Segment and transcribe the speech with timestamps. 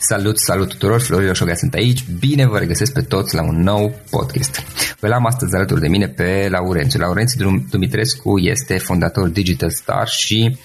[0.00, 4.00] Salut, salut tuturor, Florin Oșogea sunt aici, bine vă regăsesc pe toți la un nou
[4.10, 4.62] podcast.
[5.00, 7.00] Vă l-am astăzi alături de mine pe Laurențiu.
[7.00, 10.58] Laurențiu Dumitrescu este fondator Digital Star și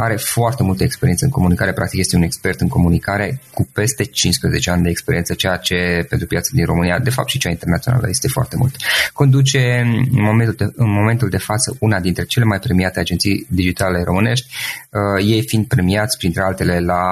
[0.00, 4.70] are foarte multă experiență în comunicare, practic este un expert în comunicare cu peste 15
[4.70, 8.28] ani de experiență, ceea ce pentru piața din România, de fapt și cea internațională, este
[8.28, 8.76] foarte mult.
[9.12, 9.80] Conduce
[10.12, 14.46] în momentul de, în momentul de față una dintre cele mai premiate agenții digitale românești,
[14.90, 17.02] uh, ei fiind premiați printre altele la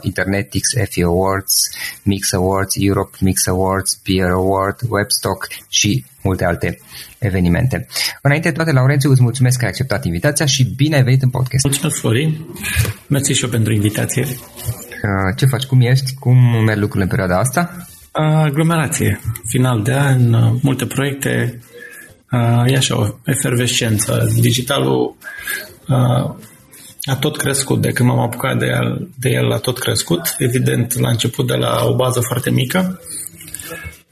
[0.00, 1.54] Internetix Effie Awards,
[2.02, 6.78] Mix Awards, Europe Mix Awards, Peer Award, Webstock și multe alte
[7.18, 7.86] evenimente.
[8.22, 11.30] Înainte de toate, Laurențiu, îți mulțumesc că ai acceptat invitația și bine ai venit în
[11.30, 11.64] podcast.
[11.64, 12.46] Mulțumesc, Florin.
[13.06, 14.22] Mersi și eu pentru invitație.
[14.22, 15.64] Uh, ce faci?
[15.64, 16.14] Cum ești?
[16.14, 17.86] Cum merg lucrurile în perioada asta?
[18.12, 19.20] Aglomerație.
[19.48, 21.60] Final de an, uh, multe proiecte.
[22.32, 24.32] Uh, e așa o efervescență.
[24.40, 25.16] Digitalul
[27.04, 27.80] a tot crescut.
[27.80, 30.34] De când m-am apucat de el, de el a tot crescut.
[30.38, 33.00] Evident, la început de la o bază foarte mică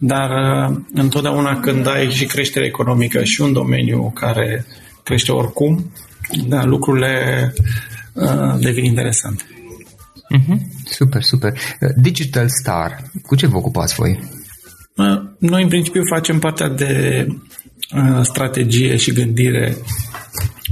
[0.03, 4.67] dar uh, întotdeauna când ai și creștere economică și un domeniu care
[5.03, 5.93] crește oricum,
[6.47, 7.55] da, lucrurile
[8.13, 9.45] uh, devin interesante.
[10.39, 10.59] Mm-hmm.
[10.85, 11.53] Super, super.
[11.97, 14.19] Digital Star, cu ce vă ocupați voi?
[14.97, 17.27] Uh, noi, în principiu, facem partea de
[17.95, 19.77] uh, strategie și gândire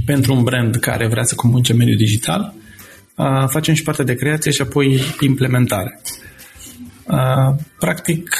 [0.05, 2.53] pentru un brand care vrea să comunice mediul digital.
[3.15, 5.99] Uh, facem și partea de creație și apoi implementare.
[7.05, 8.37] Uh, practic,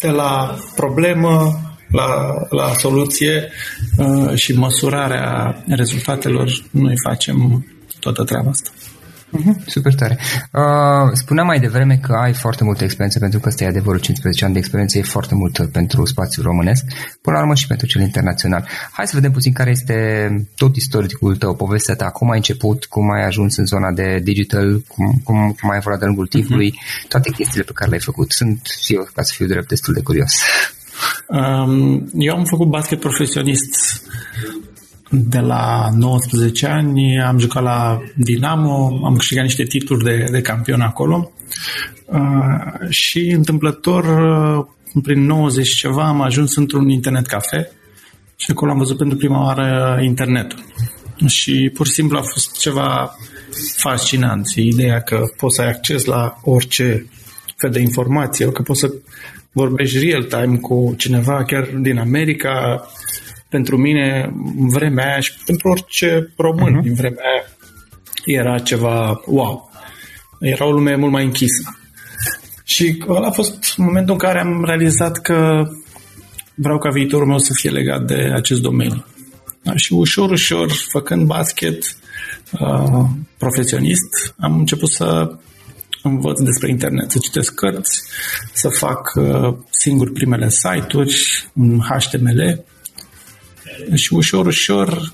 [0.00, 3.50] de la problemă la, la soluție
[4.34, 7.66] și măsurarea rezultatelor, noi facem
[8.00, 8.70] toată treaba asta.
[9.32, 10.18] Uh-huh, super tare.
[10.52, 14.44] Uh, spuneam mai devreme că ai foarte multă experiență, pentru că ăsta e adevărul, 15
[14.44, 16.84] ani de experiență e foarte mult pentru spațiul românesc,
[17.20, 18.68] până la urmă și pentru cel internațional.
[18.92, 23.10] Hai să vedem puțin care este tot istoricul tău, povestea ta, cum ai început, cum
[23.10, 27.08] ai ajuns în zona de digital, cum, cum, cum ai evoluat de lungul timpului, uh-huh.
[27.08, 28.32] toate chestiile pe care le-ai făcut.
[28.32, 30.32] Sunt și eu, ca să fiu drept, destul de curios.
[31.26, 34.02] Um, eu am făcut basket profesionist
[35.10, 40.80] de la 19 ani am jucat la Dinamo, am câștigat niște titluri de, de campion
[40.80, 41.32] acolo
[42.04, 44.66] uh, și întâmplător uh,
[45.02, 47.70] prin 90 ceva am ajuns într-un internet cafe
[48.36, 50.58] și acolo am văzut pentru prima oară internetul.
[51.26, 53.16] Și pur și simplu a fost ceva
[53.76, 54.46] fascinant.
[54.54, 57.06] Ideea că poți să ai acces la orice
[57.56, 58.92] fel de informație, că poți să
[59.52, 62.86] vorbești real-time cu cineva chiar din America,
[63.56, 66.82] pentru mine, în vremea aia și pentru orice român uh-huh.
[66.82, 67.44] din vremea aia,
[68.40, 69.70] era ceva wow.
[70.40, 71.78] Era o lume mult mai închisă.
[72.64, 75.68] Și ăla a fost momentul în care am realizat că
[76.54, 79.04] vreau ca viitorul meu să fie legat de acest domeniu.
[79.62, 79.76] Da?
[79.76, 81.98] Și ușor, ușor, făcând basket
[82.52, 83.04] uh,
[83.38, 85.36] profesionist, am început să
[86.02, 88.02] învăț despre internet, să citesc cărți,
[88.52, 91.16] să fac uh, singur primele site-uri
[91.54, 92.64] în HTML
[93.94, 95.12] și ușor, ușor,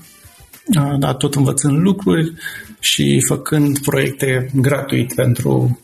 [0.99, 2.33] da, tot învățând lucruri
[2.79, 5.79] și făcând proiecte gratuit pentru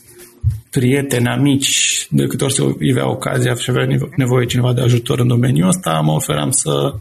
[0.70, 5.28] prieteni, amici, de câte ori se ivea ocazia și avea nevoie cineva de ajutor în
[5.28, 6.94] domeniul ăsta, mă oferam să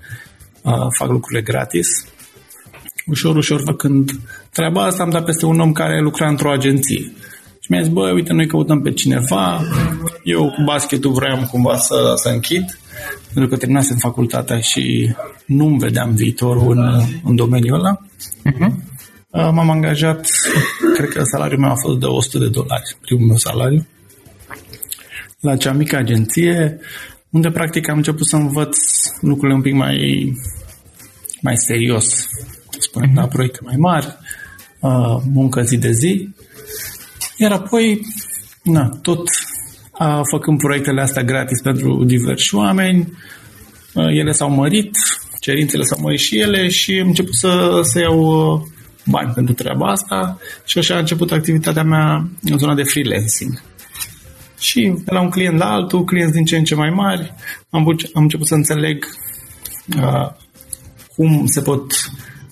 [0.99, 1.89] fac lucrurile gratis.
[3.06, 4.10] Ușor, ușor făcând
[4.53, 7.12] treaba asta, am dat peste un om care lucra într-o agenție.
[7.60, 9.60] Și mi-a zis, bă, uite, noi căutăm pe cineva,
[10.22, 12.78] eu cu basketul vreau cumva să, să închid
[13.32, 15.14] pentru că terminasem facultatea și
[15.46, 18.00] nu-mi vedeam viitorul în, în domeniul ăla.
[18.46, 18.72] Uh-huh.
[19.30, 20.26] M-am angajat,
[20.94, 23.86] cred că salariul meu a fost de 100 de dolari, primul meu salariu,
[25.40, 26.78] la cea mică agenție,
[27.30, 28.76] unde practic am început să învăț
[29.20, 30.32] lucrurile un pic mai,
[31.42, 32.26] mai serios,
[32.78, 33.14] spunem, uh-huh.
[33.14, 34.16] la proiecte mai mari,
[34.80, 36.28] uh, muncă zi de zi,
[37.36, 38.00] iar apoi,
[38.62, 39.28] na, tot
[40.31, 43.12] făcând proiectele astea gratis pentru diversi oameni.
[43.94, 44.91] Ele s-au mărit,
[45.41, 48.62] cerințele s-au mărit și ele și am început să, să iau
[49.06, 53.62] bani pentru treaba asta și așa a început activitatea mea în zona de freelancing.
[54.59, 57.34] Și de la un client la altul, clienți din ce în ce mai mari,
[57.71, 59.06] am, am început să înțeleg
[59.97, 60.30] uh,
[61.16, 61.92] cum se pot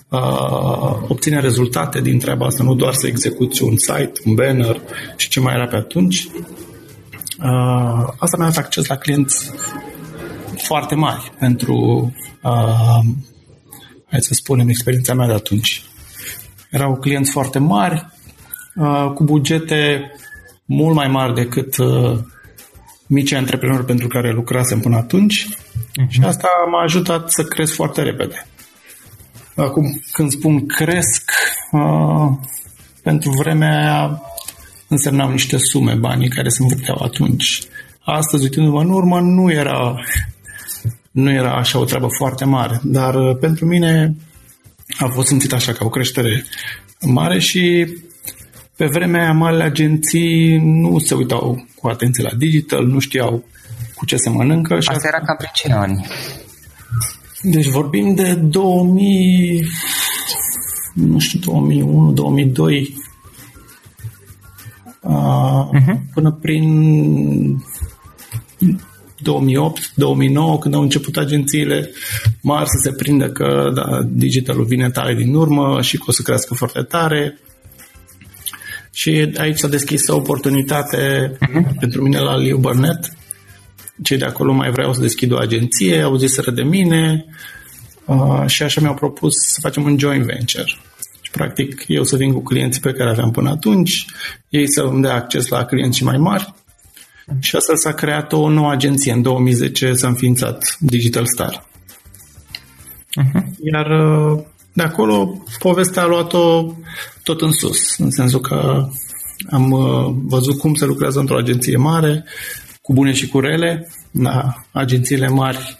[0.09, 4.81] uh, obține rezultate din treaba asta, nu doar să execuți un site, un banner
[5.15, 6.27] și ce mai era pe atunci,
[7.43, 9.51] Uh, asta mi-a dat acces la clienți
[10.55, 11.75] foarte mari pentru,
[12.43, 12.99] uh,
[14.09, 15.83] hai să spunem, experiența mea de atunci.
[16.71, 18.07] Erau clienți foarte mari,
[18.75, 20.11] uh, cu bugete
[20.65, 22.19] mult mai mari decât uh,
[23.07, 26.07] mici antreprenori pentru care lucrasem până atunci uh-huh.
[26.07, 28.45] și asta m-a ajutat să cresc foarte repede.
[29.55, 31.31] Acum, când spun cresc,
[31.71, 32.29] uh,
[33.03, 34.21] pentru vremea aia
[34.87, 37.61] însemnau niște sume, banii care se învârteau atunci.
[37.99, 39.95] Astăzi, uitându-mă în urmă, nu era,
[41.11, 44.15] nu era așa o treabă foarte mare, dar uh, pentru mine
[44.97, 46.43] a fost simțit așa ca o creștere
[47.01, 47.87] mare și
[48.75, 53.45] pe vremea aia marile agenții nu se uitau cu atenție la digital, nu știau
[53.95, 54.79] cu ce se mănâncă.
[54.79, 56.05] Și asta era cam pe ce ani?
[57.41, 59.67] Deci vorbim de 2000,
[60.93, 63.06] nu știu, 2001, 2002, uh,
[65.73, 65.97] uh-huh.
[66.13, 66.65] până prin
[69.17, 71.91] 2008, 2009, când au început agențiile
[72.41, 76.21] mari să se prindă că da, digitalul vine tare din urmă și că o să
[76.21, 77.39] crească foarte tare.
[78.91, 81.79] Și aici s-a deschis o oportunitate uh-huh.
[81.79, 83.11] pentru mine la Liu Burnett.
[84.03, 87.25] Cei de acolo mai vreau să deschid o agenție, au zis de mine
[88.05, 90.65] uh, și așa mi-au propus să facem un joint venture.
[91.37, 94.05] Și practic eu să vin cu clienții pe care aveam până atunci,
[94.49, 96.53] ei să îmi dea acces la clienți mai mari
[97.39, 99.11] și astfel s-a creat o nouă agenție.
[99.11, 101.67] În 2010 s-a înființat Digital Star.
[103.21, 103.41] Uh-huh.
[103.73, 104.43] Iar uh,
[104.73, 106.73] de acolo povestea a luat-o
[107.23, 108.87] tot în sus, în sensul că
[109.49, 112.23] am uh, văzut cum se lucrează într-o agenție mare,
[112.81, 113.89] cu bune și cu rele.
[114.11, 115.79] Da, agențiile mari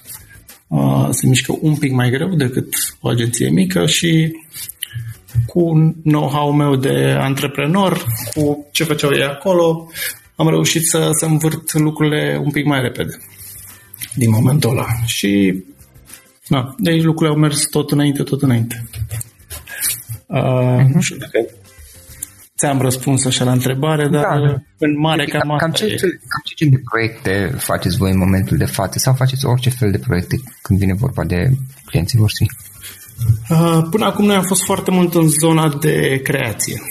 [0.68, 4.32] uh, se mișcă un pic mai greu decât o agenție mică și
[5.46, 9.88] cu know-how meu de antreprenor, cu ce făceau ei acolo,
[10.36, 13.18] am reușit să, să învârt lucrurile un pic mai repede
[14.14, 14.86] din momentul ăla.
[15.06, 15.64] Și
[16.48, 18.88] da, de aici lucrurile au mers tot înainte, tot înainte.
[20.26, 20.88] Uh, uh-huh.
[20.94, 21.46] Nu știu dacă
[22.58, 25.96] ți-am răspuns așa la întrebare, dar da, în mare deci, cam, cam, ce, e.
[26.00, 29.92] cam ce gen de proiecte faceți voi în momentul de față sau faceți orice fel
[29.92, 31.52] de proiecte când vine vorba de
[31.86, 32.48] clienții voștri?
[33.50, 36.82] Uh, până acum noi am fost foarte mult în zona de creație.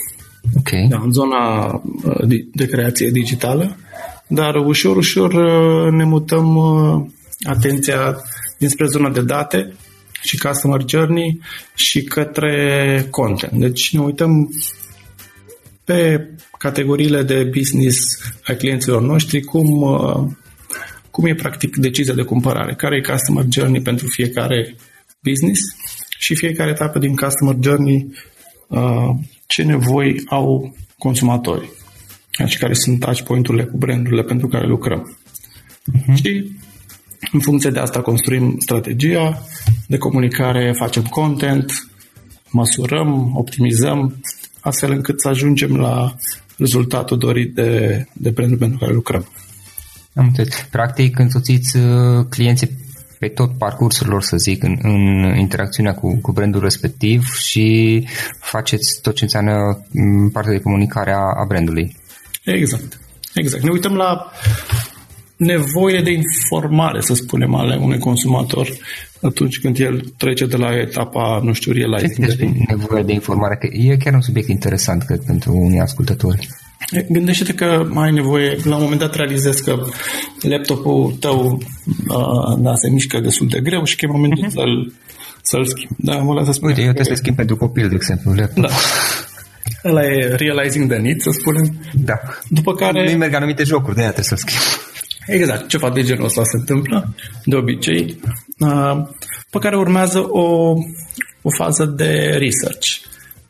[0.57, 0.87] Okay.
[0.89, 1.65] Da, în zona
[2.03, 3.77] uh, de creație digitală,
[4.27, 7.05] dar ușor, ușor uh, ne mutăm uh,
[7.43, 8.17] atenția
[8.57, 9.73] dinspre zona de date
[10.21, 11.41] și customer journey
[11.75, 13.59] și către content.
[13.59, 14.49] Deci ne uităm
[15.83, 17.97] pe categoriile de business
[18.43, 19.67] a clienților noștri, cum,
[21.11, 24.75] cum e practic decizia de cumpărare, care e customer journey pentru fiecare
[25.23, 25.59] business
[26.17, 28.13] și fiecare etapă din customer journey
[29.45, 31.69] ce nevoi au consumatorii
[32.45, 35.17] și care sunt touch point-urile cu brandurile pentru care lucrăm.
[35.91, 36.13] Uh-huh.
[36.13, 36.51] Și
[37.31, 39.41] în funcție de asta construim strategia
[39.87, 41.87] de comunicare, facem content,
[42.49, 44.21] măsurăm, optimizăm,
[44.59, 46.15] astfel încât să ajungem la
[46.57, 49.27] rezultatul dorit de, de brandul pentru care lucrăm.
[50.13, 50.67] Am înțeles.
[50.71, 52.69] Practic, însoțiți uh, clienții
[53.19, 58.07] pe tot parcursul lor, să zic, în, în interacțiunea cu, cu brandul respectiv și
[58.39, 61.95] faceți tot ce înseamnă mm, partea de comunicare a, a brandului.
[62.43, 62.99] Exact.
[63.33, 63.63] Exact.
[63.63, 64.31] Ne uităm la
[65.37, 68.67] nevoile de informare, să spunem, ale unui consumator
[69.21, 72.27] atunci când el trece de la etapa, nu știu, realizing.
[72.27, 73.55] Ce nevoia de informare?
[73.55, 76.47] Că e chiar un subiect interesant, cred, pentru unii ascultători.
[77.09, 79.85] Gândește-te că mai ai nevoie, la un moment dat realizezi că
[80.41, 81.61] laptopul tău
[82.07, 84.53] uh, da, se mișcă destul de greu și că e momentul uh-huh.
[84.53, 84.93] să-l,
[85.41, 85.93] să-l schimbi.
[85.97, 88.63] Da, mă lasă spune Uite, eu trebuie să schimb pentru copil, de exemplu, laptop.
[88.63, 88.69] Da.
[89.85, 91.79] Ăla e realizing the need, să spunem.
[91.93, 92.19] Da.
[92.49, 93.11] După care...
[93.11, 94.61] Nu merg anumite jocuri, de aia trebuie să schimb.
[95.27, 97.15] Exact, ceva de genul ăsta se întâmplă,
[97.45, 98.19] de obicei.
[98.59, 99.07] Uh,
[99.49, 100.73] pe care urmează o,
[101.41, 102.87] o fază de research.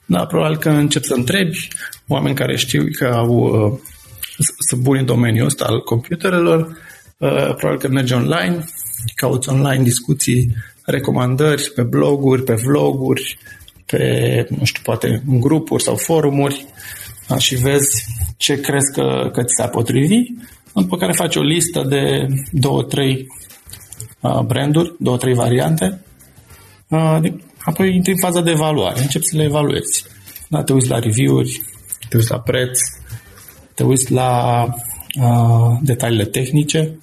[0.07, 1.67] Da, probabil că încep să întrebi
[2.07, 3.79] oameni care știu că au uh,
[4.67, 6.59] sunt buni în domeniul ăsta al computerelor,
[7.17, 8.65] uh, probabil că mergi online,
[9.15, 13.37] cauți online discuții, recomandări pe bloguri, pe vloguri,
[13.85, 16.65] pe, nu știu, poate în grupuri sau forumuri
[17.27, 18.05] da, și vezi
[18.37, 20.23] ce crezi că, că ți s-ar potrivi,
[20.73, 23.27] după care faci o listă de două, trei
[24.19, 26.01] uh, branduri, două, trei variante,
[26.87, 27.19] uh,
[27.69, 30.05] apoi intri în faza de evaluare, începi să le evaluezi.
[30.47, 31.61] Da, te uiți la review-uri,
[32.09, 32.79] te uiți la preț,
[33.73, 34.63] te uiți la
[35.21, 36.97] uh, detaliile tehnice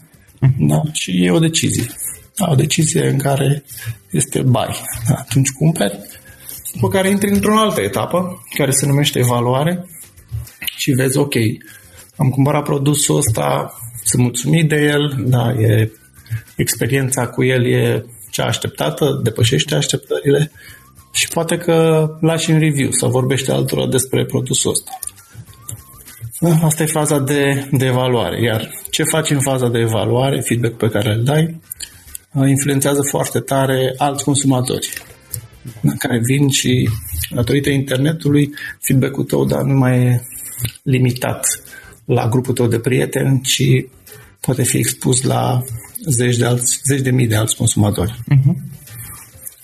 [0.59, 0.83] da?
[0.93, 1.87] și e o decizie.
[2.37, 3.65] Da, o decizie în care
[4.11, 4.81] este buy.
[5.09, 5.15] Da?
[5.15, 5.99] Atunci cumperi,
[6.73, 9.87] după care intri într-o altă etapă care se numește evaluare
[10.77, 11.35] și vezi, ok,
[12.17, 15.93] am cumpărat produsul ăsta, sunt mulțumit de el, da, e,
[16.57, 18.05] experiența cu el e
[18.35, 20.51] cea așteptată, depășește așteptările
[21.13, 24.91] și poate că lași în review sau vorbește altora despre produsul ăsta.
[26.41, 28.43] Da, asta e faza de, de evaluare.
[28.43, 31.61] Iar ce faci în faza de evaluare, feedback pe care îl dai,
[32.47, 34.89] influențează foarte tare alți consumatori
[35.99, 36.89] care vin și
[37.31, 38.51] datorită internetului
[38.81, 40.23] feedback-ul tău dar nu mai e
[40.83, 41.47] limitat
[42.05, 43.87] la grupul tău de prieteni, ci
[44.41, 45.63] poate fi expus la
[46.07, 48.13] zeci de, alți, zeci de mii de alți consumatori.
[48.13, 48.55] Uh-huh.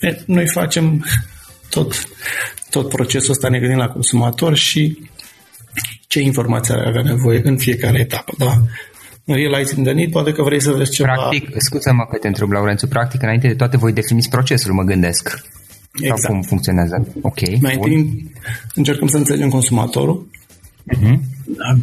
[0.00, 1.04] E, noi facem
[1.70, 2.08] tot,
[2.70, 5.10] tot procesul ăsta, ne gândim la consumator și
[6.06, 8.32] ce informații are avea nevoie în fiecare etapă.
[8.38, 8.62] Da?
[9.24, 11.12] El ai întâlnit, poate că vrei să vezi ceva...
[11.12, 15.42] Practic, scuze-mă că te întreb, Laurențiu, practic, înainte de toate voi definiți procesul, mă gândesc.
[15.92, 16.20] Exact.
[16.20, 17.14] Sau cum funcționează?
[17.20, 17.60] Ok.
[17.60, 18.30] Mai întâi
[18.74, 20.28] încercăm să înțelegem consumatorul.
[20.94, 21.18] Uh-huh.
[21.44, 21.78] Da?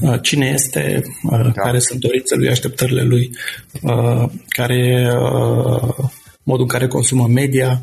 [0.00, 1.50] Uh, cine este, uh, da.
[1.50, 3.30] care sunt dorințele lui, așteptările lui,
[3.82, 5.08] uh, care e
[6.42, 7.82] modul în care consumă media,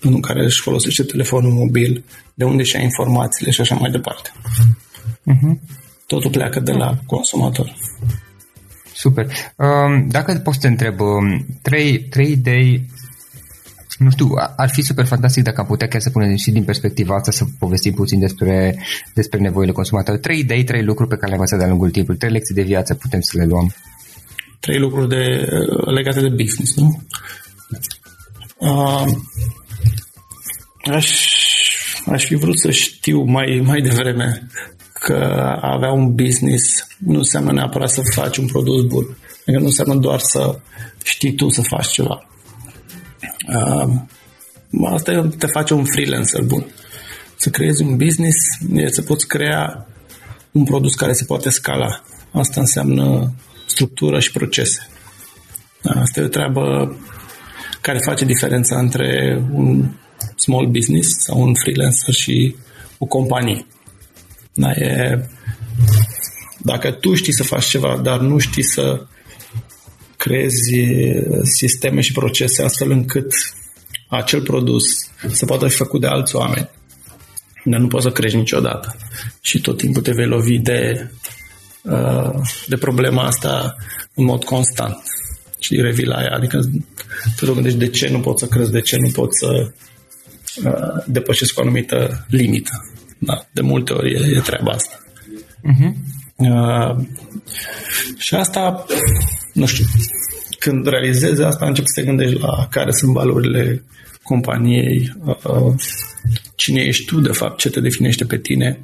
[0.00, 4.30] în care își folosește telefonul mobil, de unde și-a informațiile și așa mai departe.
[5.32, 5.58] Uh-huh.
[6.06, 7.74] Totul pleacă de la consumator.
[8.94, 9.26] Super.
[9.56, 12.86] Um, dacă poți să te întreb, um, trei, trei idei
[13.98, 17.14] nu știu, ar fi super fantastic dacă am putea chiar să punem și din perspectiva
[17.14, 18.78] asta să povestim puțin despre,
[19.14, 20.24] despre nevoile consumatorilor.
[20.24, 22.94] Trei idei, trei lucruri pe care le-am învățat de-a lungul timpului, trei lecții de viață
[22.94, 23.74] putem să le luăm.
[24.60, 25.48] Trei lucruri de,
[25.84, 27.02] legate de business, nu?
[28.58, 29.04] Uh,
[30.84, 31.26] aș,
[32.06, 34.48] aș fi vrut să știu mai, mai devreme
[34.92, 35.16] că
[35.60, 39.16] avea un business nu înseamnă neapărat să faci un produs bun.
[39.40, 40.58] Adică nu înseamnă doar să
[41.04, 42.26] știi tu să faci ceva.
[43.48, 43.94] Uh,
[44.92, 46.66] asta te face un freelancer bun.
[47.36, 48.36] Să creezi un business,
[48.74, 49.86] e să poți crea
[50.50, 52.02] un produs care se poate scala.
[52.32, 53.32] Asta înseamnă
[53.66, 54.88] structură și procese.
[55.82, 56.96] Asta e o treabă
[57.80, 59.90] care face diferența între un
[60.36, 62.56] small business sau un freelancer și
[62.98, 63.66] o companie.
[64.54, 65.28] Da, e,
[66.58, 69.06] dacă tu știi să faci ceva, dar nu știi să
[70.26, 70.72] creezi
[71.42, 73.32] sisteme și procese astfel încât
[74.08, 74.84] acel produs
[75.28, 76.70] să poată fi făcut de alți oameni,
[77.64, 78.96] dar nu poți să crești niciodată.
[79.40, 81.10] Și tot timpul te vei lovi de,
[81.82, 82.30] uh,
[82.66, 83.76] de problema asta
[84.14, 85.02] în mod constant.
[85.58, 86.34] Și revii la ea.
[86.34, 86.60] Adică
[87.36, 89.72] te gândești de ce nu poți să crezi, de ce nu poți să
[90.64, 92.70] uh, depășesc o anumită limită.
[93.18, 94.98] Da, de multe ori e, e treaba asta.
[95.72, 95.92] Uh-huh.
[96.36, 97.06] Uh,
[98.16, 98.86] și asta,
[99.56, 99.84] nu știu,
[100.58, 103.84] când realizezi asta, începi să te gândești la care sunt valorile
[104.22, 105.74] companiei, uh,
[106.54, 108.80] cine ești tu, de fapt, ce te definește pe tine.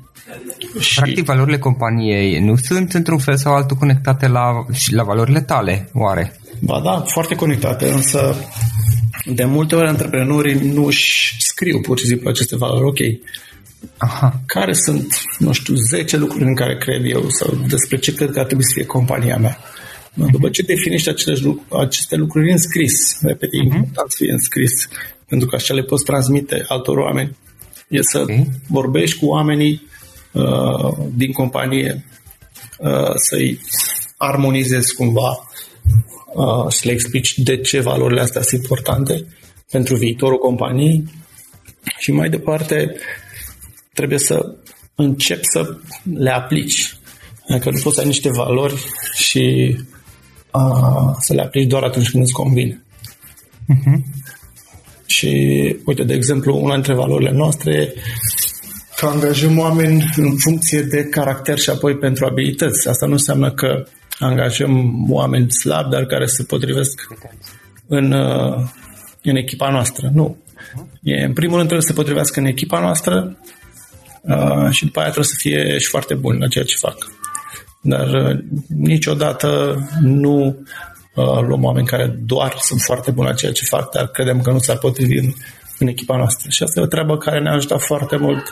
[0.78, 1.00] Și...
[1.00, 5.88] Practic, valorile companiei nu sunt într-un fel sau altul conectate la, și la valorile tale,
[5.92, 6.40] oare?
[6.60, 8.36] Ba da, foarte conectate, însă
[9.24, 12.84] de multe ori antreprenorii nu își scriu pur și simplu aceste valori.
[12.84, 12.98] Ok,
[13.96, 14.40] Aha.
[14.46, 18.38] care sunt, nu știu, 10 lucruri în care cred eu sau despre ce cred că
[18.40, 19.58] ar trebui să fie compania mea.
[20.12, 20.31] Uh-huh.
[20.31, 23.62] După ce definești acele lucruri, aceste lucruri în scris, repet, e uh-huh.
[23.62, 24.88] important să fie în scris,
[25.28, 27.37] pentru că așa le poți transmite altor oameni.
[27.88, 28.49] E să okay.
[28.69, 29.87] vorbești cu oamenii
[30.33, 32.04] uh, din companie,
[32.78, 33.61] uh, să-i
[34.16, 35.49] armonizezi cumva
[36.35, 39.26] uh, să le explici de ce valorile astea sunt importante
[39.71, 41.04] pentru viitorul companiei
[41.99, 42.97] și mai departe
[43.92, 44.54] trebuie să
[44.95, 45.76] începi să
[46.14, 46.97] le aplici.
[47.49, 49.76] Adică nu poți să ai niște valori și
[50.52, 52.82] uh, să le aplici doar atunci când îți convine.
[53.75, 54.00] Uh-huh.
[55.06, 55.28] Și,
[55.85, 57.92] uite, de exemplu, una dintre valorile noastre
[58.97, 62.88] că angajăm oameni în funcție de caracter și apoi pentru abilități.
[62.88, 63.87] Asta nu înseamnă că
[64.18, 67.09] angajăm oameni slabi, dar care se potrivesc
[67.87, 68.12] în,
[69.23, 70.11] în echipa noastră.
[70.12, 70.37] Nu.
[71.02, 73.37] E, în primul rând trebuie să se potrivească în echipa noastră
[74.23, 76.97] uh, și după aia trebuie să fie și foarte bun la ceea ce fac.
[77.82, 80.46] Dar uh, niciodată nu
[81.14, 84.50] uh, luăm oameni care doar sunt foarte buni la ceea ce fac, dar credem că
[84.50, 85.32] nu s-ar potrivi în,
[85.78, 86.50] în echipa noastră.
[86.50, 88.42] Și asta e o treabă care ne-a ajutat foarte mult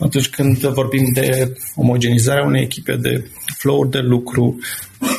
[0.00, 4.58] atunci când vorbim de omogenizarea unei echipe, de flow de lucru,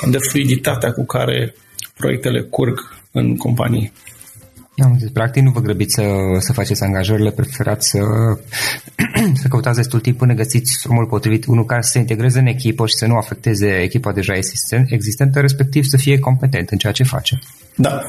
[0.10, 1.56] de fluiditatea cu care
[1.98, 2.80] proiectele curg
[3.12, 3.92] în companie.
[4.78, 6.04] Am zis, practic nu vă grăbiți să,
[6.40, 8.00] să faceți angajările, preferați să,
[9.42, 12.88] să căutați destul timp până găsiți drumul potrivit, unul care să se integreze în echipă
[12.88, 14.34] și să nu afecteze echipa deja
[14.88, 17.40] existentă, respectiv să fie competent în ceea ce face.
[17.76, 18.02] Da,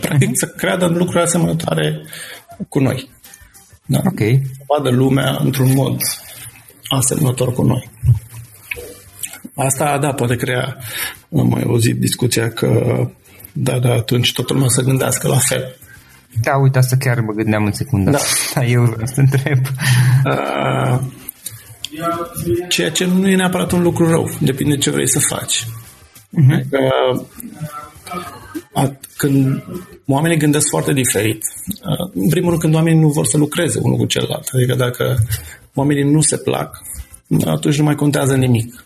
[0.00, 0.32] practic uh-huh.
[0.32, 2.00] să creadă în lucruri asemănătoare
[2.68, 3.10] cu noi.
[3.86, 4.00] Da?
[4.04, 4.18] Ok.
[4.18, 5.96] Să vadă lumea într-un mod
[6.88, 7.90] asemănător cu noi.
[9.54, 10.76] Asta, da, poate crea,
[11.36, 12.70] am mai auzit discuția că
[13.52, 15.76] da, da, atunci totul lumea să gândească la fel.
[16.42, 18.10] Da, uite, asta chiar mă gândeam în secundă.
[18.10, 18.18] Da.
[18.54, 19.58] da eu vreau să întreb.
[20.24, 21.00] Uh,
[22.68, 25.64] ceea ce nu e neapărat un lucru rău, depinde ce vrei să faci.
[25.64, 26.64] Uh-huh.
[26.70, 27.24] Uh,
[28.72, 29.64] at, când
[30.06, 33.96] oamenii gândesc foarte diferit, uh, în primul rând când oamenii nu vor să lucreze unul
[33.96, 35.16] cu celălalt, adică dacă
[35.74, 36.78] oamenii nu se plac,
[37.44, 38.84] atunci nu mai contează nimic.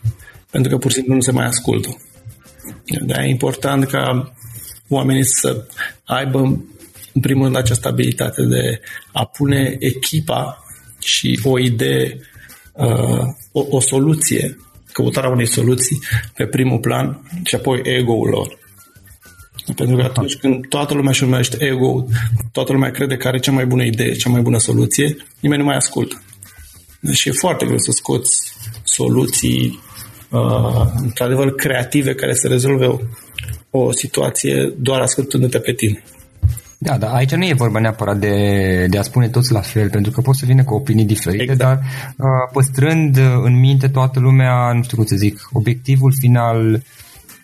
[0.50, 1.96] Pentru că pur și simplu nu se mai ascultă.
[3.06, 4.32] De e important ca
[4.88, 5.64] oamenii să
[6.04, 6.64] aibă
[7.14, 8.80] în primul rând această abilitate de
[9.12, 10.64] a pune echipa
[11.00, 12.20] și o idee,
[12.72, 14.56] uh, o, o soluție,
[14.92, 16.00] căutarea unei soluții
[16.34, 18.58] pe primul plan și apoi ego-ul lor.
[19.76, 22.06] Pentru că atunci când toată lumea își urmărește ego
[22.52, 25.66] toată lumea crede că are cea mai bună idee, cea mai bună soluție, nimeni nu
[25.66, 26.22] mai ascultă.
[27.00, 28.52] Deci e foarte greu să scoți
[28.84, 29.80] soluții
[30.30, 32.98] uh, într-adevăr creative care să rezolve o,
[33.70, 36.02] o situație doar ascultându-te pe tine.
[36.84, 40.12] Da, dar aici nu e vorba neapărat de, de a spune toți la fel, pentru
[40.12, 41.58] că poți să vină cu opinii diferite, exact.
[41.58, 41.78] dar
[42.16, 46.82] uh, păstrând în minte toată lumea, nu știu cum să zic, obiectivul final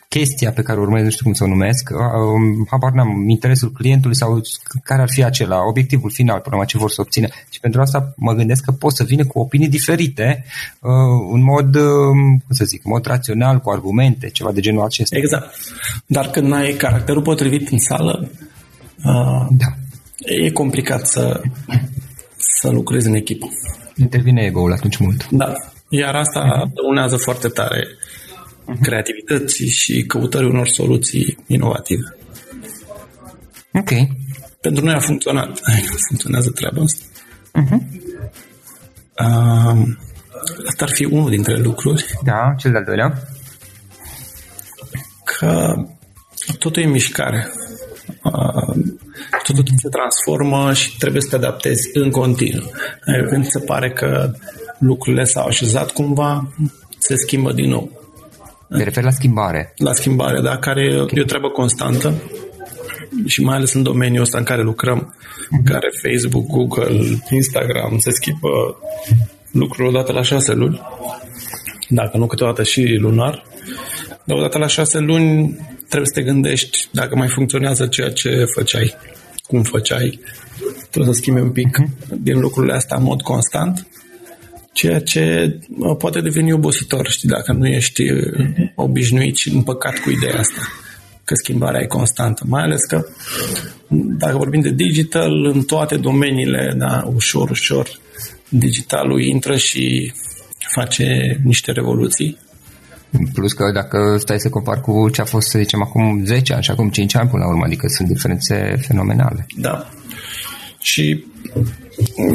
[0.09, 3.71] chestia pe care o urmez, nu știu cum să o numesc, um, habar n-am, interesul
[3.71, 4.41] clientului sau
[4.85, 7.27] care ar fi acela, obiectivul final, până la ce vor să obțină.
[7.51, 10.45] Și pentru asta mă gândesc că pot să vină cu opinii diferite,
[10.81, 10.91] uh,
[11.33, 15.17] în mod, um, cum să zic, mod rațional, cu argumente, ceva de genul acesta.
[15.17, 15.55] Exact.
[16.07, 18.49] Dar când ai caracterul potrivit în sală, uh,
[19.51, 19.67] da.
[20.19, 21.41] e complicat să,
[22.37, 23.47] să lucrezi în echipă.
[23.97, 25.31] Intervine ego-ul atunci mult.
[25.31, 25.53] Da.
[25.89, 28.81] Iar asta dăunează foarte tare uh-huh.
[28.83, 32.17] creativității și căutării unor soluții inovative.
[33.73, 33.91] Ok.
[34.61, 35.61] Pentru noi a funcționat.
[36.09, 37.05] Funcționează treaba asta.
[37.61, 37.99] Uh-huh.
[39.21, 39.97] Uh,
[40.67, 42.05] asta ar fi unul dintre lucruri.
[42.25, 43.23] Da, cel de-al doilea.
[45.25, 45.75] Că
[46.59, 47.51] totul e în mișcare.
[48.23, 48.75] Uh,
[49.43, 52.71] totul se transformă și trebuie să te adaptezi în continuu.
[53.29, 54.33] Când se pare că
[54.79, 56.53] lucrurile s-au așezat cumva,
[56.99, 57.91] se schimbă din nou.
[58.69, 59.73] Te referi la schimbare.
[59.77, 61.19] La schimbare, da, care okay.
[61.19, 62.15] e o treabă constantă
[63.27, 65.15] și mai ales în domeniul ăsta în care lucrăm,
[65.51, 68.79] în care Facebook, Google, Instagram se schimbă
[69.53, 70.81] lucruri odată la șase luni,
[71.89, 73.43] dacă nu câteodată și lunar,
[74.25, 78.95] dar odată la șase luni trebuie să te gândești dacă mai funcționează ceea ce făceai,
[79.47, 80.21] cum făceai,
[80.91, 82.17] trebuie să schimbi un pic uh-huh.
[82.19, 83.87] din lucrurile astea în mod constant
[84.73, 85.57] ceea ce
[85.99, 88.03] poate deveni obositor, știi, dacă nu ești
[88.75, 90.61] obișnuit și împăcat cu ideea asta
[91.25, 92.45] că schimbarea e constantă.
[92.47, 93.07] Mai ales că,
[94.19, 97.89] dacă vorbim de digital, în toate domeniile, da, ușor, ușor,
[98.49, 100.13] digitalul intră și
[100.75, 102.39] face niște revoluții.
[103.33, 106.63] Plus că dacă stai să compar cu ce a fost, să zicem, acum 10 ani
[106.63, 109.47] și acum 5 ani până la urmă, adică sunt diferențe fenomenale.
[109.57, 109.89] Da.
[110.81, 111.25] Și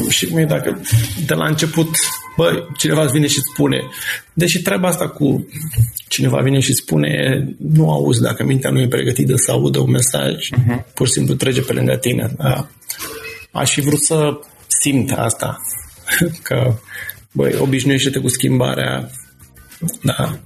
[0.10, 0.82] și cum e dacă
[1.26, 1.96] de la început,
[2.38, 3.82] bă, cineva vine și spune,
[4.34, 5.48] deși treaba asta cu
[6.08, 10.34] cineva vine și spune, nu auzi dacă mintea nu e pregătită să audă un mesaj,
[10.34, 10.94] uh-huh.
[10.94, 12.34] pur și simplu trece pe lângă tine.
[12.38, 12.68] Da?
[13.52, 15.62] Aș fi vrut să simt asta,
[16.48, 16.74] că,
[17.32, 19.10] băi, obișnuiește-te cu schimbarea,
[20.02, 20.40] da,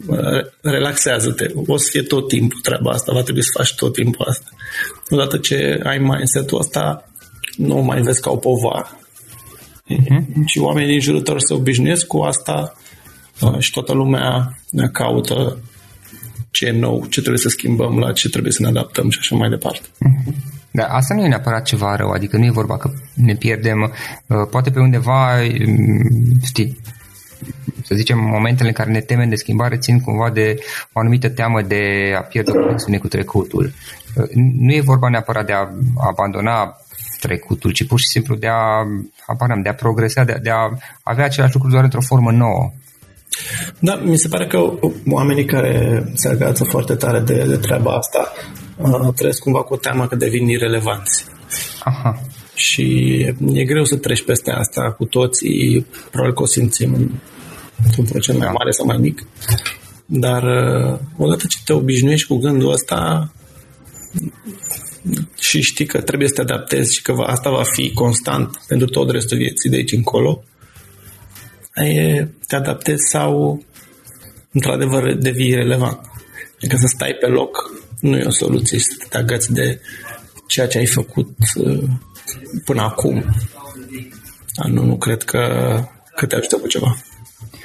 [0.61, 1.51] relaxează-te.
[1.65, 4.49] O să fie tot timpul treaba asta, va trebui să faci tot timpul asta.
[5.09, 7.09] Odată ce ai mindset-ul ăsta,
[7.55, 8.99] nu mai vezi ca o povară.
[9.89, 10.45] Uh-huh.
[10.45, 12.73] Și oamenii din jurul tău se obișnuiesc cu asta
[13.41, 15.59] uh, și toată lumea ne caută
[16.51, 19.35] ce e nou, ce trebuie să schimbăm, la ce trebuie să ne adaptăm și așa
[19.35, 19.87] mai departe.
[19.87, 20.57] Uh-huh.
[20.71, 24.47] Da, asta nu e neapărat ceva rău, adică nu e vorba că ne pierdem, uh,
[24.51, 26.77] poate pe undeva, um, știi,
[27.89, 30.55] să zicem, momentele în care ne temem de schimbare țin cumva de
[30.93, 33.71] o anumită teamă de a pierde o conexiune cu trecutul.
[34.15, 35.67] Uh, nu e vorba neapărat de a
[36.09, 36.75] abandona
[37.19, 38.85] trecutul, ci pur și simplu de a,
[39.25, 40.69] aparam, de a progresa, de, de a
[41.03, 42.71] avea același lucru doar într-o formă nouă.
[43.79, 44.57] Da, mi se pare că
[45.09, 48.33] oamenii care se agață foarte tare de, de treaba asta
[48.77, 51.25] uh, trăiesc cumva cu teama că devin irelevanți.
[51.83, 52.21] Aha.
[52.53, 52.85] Și
[53.53, 57.21] e greu să treci peste asta cu toții, probabil că o simțim
[57.83, 58.53] într-un procent mai da.
[58.53, 59.25] mare sau mai mic.
[60.05, 63.31] Dar uh, odată ce te obișnuiești cu gândul ăsta,
[65.39, 69.09] și știi că trebuie să te adaptezi și că asta va fi constant pentru tot
[69.09, 70.43] restul vieții de aici încolo,
[71.73, 73.63] e, te adaptezi sau
[74.51, 75.99] într-adevăr devii relevant.
[76.57, 79.81] Adică să stai pe loc nu e o soluție și să te agați de
[80.47, 81.83] ceea ce ai făcut uh,
[82.65, 83.25] până acum.
[84.67, 85.73] Nu, nu cred că,
[86.15, 86.97] că te ajută cu ceva.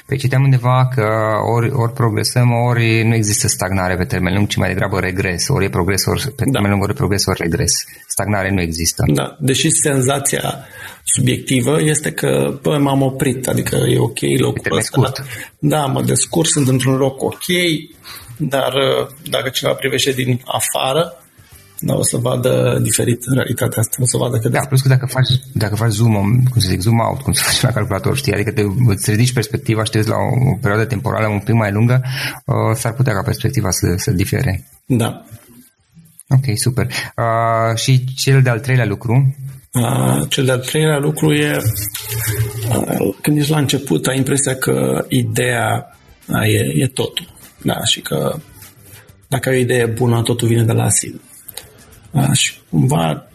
[0.05, 1.07] Păi citeam undeva că
[1.55, 5.47] ori, ori progresăm, ori nu există stagnare pe termen lung, ci mai degrabă regres.
[5.47, 6.51] Ori e progres, ori pe da.
[6.51, 7.73] termen lung, ori e progres, ori regres.
[8.07, 9.03] Stagnare nu există.
[9.07, 10.65] Da, deși senzația
[11.03, 14.91] subiectivă este că bă, m-am oprit, adică e ok locul ăsta.
[14.91, 15.23] Scurt.
[15.59, 17.45] Da, mă descurc, sunt într-un loc ok,
[18.37, 21.24] dar uh, dacă cineva privește din afară,
[21.79, 24.49] dar o să vadă diferit în realitatea asta, o să vadă că...
[24.49, 26.13] Da, plus că dacă faci, dacă faci zoom,
[26.51, 29.33] cum să zic, zoom out, cum se face la calculator, știi, adică te, îți ridici
[29.33, 32.01] perspectiva și te uiți la o perioadă temporală un pic mai lungă,
[32.45, 34.67] uh, s-ar putea ca perspectiva să, să difere.
[34.85, 35.25] Da.
[36.29, 36.85] Ok, super.
[36.85, 39.35] Uh, și cel de-al treilea lucru?
[39.71, 41.57] Uh, cel de-al treilea lucru e
[42.69, 47.33] uh, când ești la început, ai impresia că ideea uh, e, e totul.
[47.61, 48.35] Da, și că
[49.27, 51.19] dacă ai o idee bună, totul vine de la sine.
[52.15, 53.27] Da, și cumva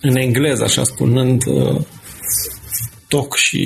[0.00, 1.80] în engleză, așa spunând, uh,
[3.08, 3.60] talk și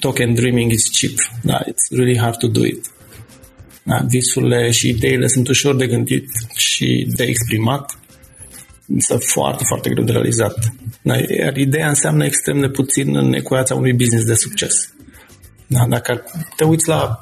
[0.00, 1.14] talk and dreaming is cheap.
[1.42, 2.86] Da, it's really hard to do it.
[3.82, 7.98] Da, visurile și ideile sunt ușor de gândit și de exprimat,
[8.88, 10.72] însă foarte, foarte greu de realizat.
[11.02, 14.94] Da, iar ideea înseamnă extrem de puțin în ecuația unui business de succes.
[15.66, 16.24] Da, dacă
[16.56, 17.20] te uiți la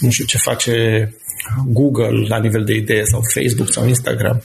[0.00, 1.08] nu știu ce face
[1.66, 4.42] Google la nivel de idee sau Facebook sau Instagram,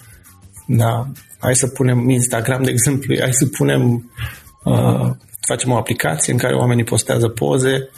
[0.71, 4.11] da, hai să punem Instagram, de exemplu, hai să punem
[4.63, 7.89] uh, facem o aplicație în care oamenii postează poze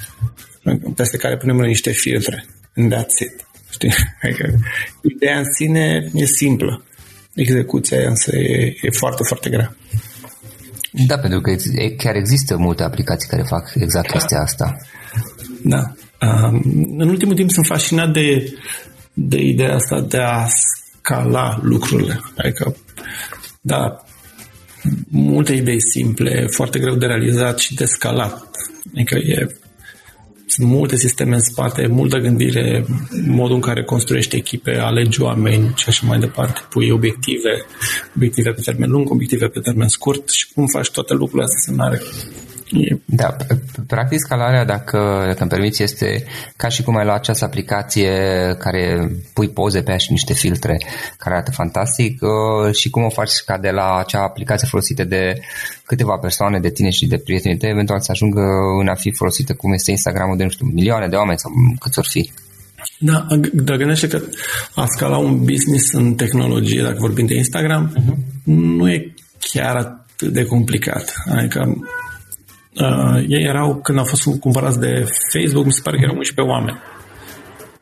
[0.95, 2.45] peste care punem noi niște filtre.
[2.75, 3.45] And that's it.
[3.69, 3.93] Știi?
[4.23, 4.53] Adică,
[5.01, 6.83] ideea în sine e simplă.
[7.33, 9.75] Execuția însă e, e foarte, foarte grea.
[11.07, 11.55] Da, pentru că
[11.97, 14.13] chiar există multe aplicații care fac exact da.
[14.13, 14.77] chestia asta.
[15.63, 15.93] Da.
[16.21, 16.61] Um,
[16.97, 18.53] în ultimul timp sunt fascinat de,
[19.13, 20.47] de ideea asta de a
[21.01, 22.21] scala lucrurile.
[22.37, 22.75] Adică,
[23.61, 24.05] da,
[25.09, 28.49] multe idei simple, foarte greu de realizat și de scalat.
[28.93, 29.47] Adică e,
[30.45, 32.85] sunt multe sisteme în spate, multă gândire,
[33.27, 36.61] modul în care construiești echipe, alegi oameni și așa mai departe.
[36.69, 37.65] Pui obiective,
[38.15, 41.71] obiective pe termen lung, obiective pe termen scurt și cum faci toate lucrurile astea să
[41.71, 42.03] meargă.
[43.05, 43.35] Da,
[43.87, 46.23] practic scalarea, dacă, dacă îmi permiți, este
[46.55, 48.11] ca și cum ai luat această aplicație
[48.59, 50.77] care pui poze pe ea și niște filtre
[51.17, 55.39] care arată fantastic uh, și cum o faci ca de la acea aplicație folosită de
[55.85, 58.41] câteva persoane, de tine și de prieteni tăi, eventual să ajungă
[58.81, 61.99] în a fi folosită cum este Instagramul de, nu știu, milioane de oameni sau câți
[61.99, 62.31] ori fi.
[62.99, 64.21] Da, dar gândește că
[64.75, 68.15] a scala un business în tehnologie, dacă vorbim de Instagram, uh-huh.
[68.43, 71.13] nu e chiar atât de complicat.
[71.25, 71.75] Adică
[72.79, 76.53] Uh, ei erau, când au fost cumpărați de Facebook, mi se pare că erau 11
[76.53, 76.79] oameni.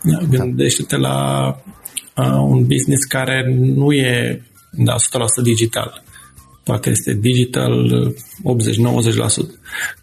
[0.02, 1.48] Da, gândește-te la
[2.16, 4.98] uh, un business care nu e da, 100%
[5.44, 6.04] digital.
[6.64, 8.14] Poate este digital 80-90%.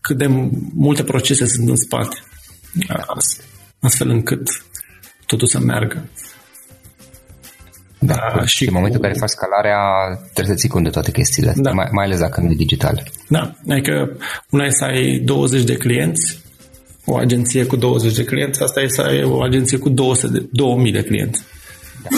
[0.01, 0.27] Cât de
[0.75, 2.17] multe procese sunt în spate.
[3.81, 4.49] Astfel încât
[5.27, 6.09] totul să meargă.
[7.99, 9.79] Da, da și în momentul în care faci scalarea,
[10.33, 11.73] trebuie să ții cont de toate chestiile astea, da.
[11.73, 13.03] mai, mai ales dacă nu e digital.
[13.29, 14.17] Da, adică
[14.51, 16.45] una e să ai 20 de clienți,
[17.05, 20.47] o agenție cu 20 de clienți, asta e să ai o agenție cu 200 de,
[20.53, 21.43] 2000 de clienți.
[22.03, 22.09] Da.